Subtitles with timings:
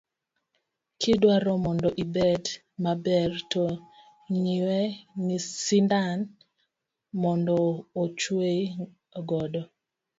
[0.99, 2.43] Kidwaro mondo ibed
[2.83, 3.63] maber, to
[4.37, 5.29] ngiiew
[5.65, 6.19] sindan
[7.21, 7.55] mondo
[8.01, 8.61] ochuoyi
[9.29, 9.61] godo.